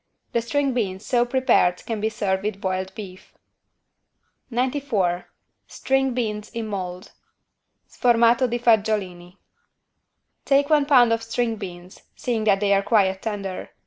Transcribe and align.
The 0.31 0.41
string 0.41 0.73
beans 0.73 1.05
so 1.05 1.25
prepared 1.25 1.85
can 1.85 2.01
be 2.01 2.09
served 2.09 2.41
with 2.41 2.59
boiled 2.59 2.91
beef. 2.95 3.35
94 4.49 5.27
STRING 5.67 6.15
BEANS 6.15 6.49
IN 6.49 6.65
MOLD 6.69 7.11
(Sformato 7.87 8.49
di 8.49 8.57
fagiolini) 8.57 9.37
Take 10.43 10.71
one 10.71 10.87
pound 10.87 11.13
of 11.13 11.21
string 11.21 11.55
beans, 11.57 12.01
seeing 12.15 12.45
that 12.45 12.61
they 12.61 12.73
are 12.73 12.81
quite 12.81 13.21
tender. 13.21 13.69